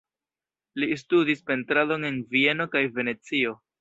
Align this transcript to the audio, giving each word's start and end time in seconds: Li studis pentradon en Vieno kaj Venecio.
Li 0.83 0.87
studis 1.01 1.43
pentradon 1.51 2.07
en 2.09 2.17
Vieno 2.33 2.67
kaj 2.77 2.83
Venecio. 2.97 3.55